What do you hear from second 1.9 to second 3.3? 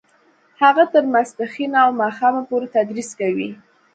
ماښامه پورې تدریس